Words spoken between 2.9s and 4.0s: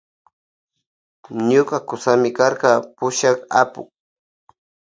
pushak apuk.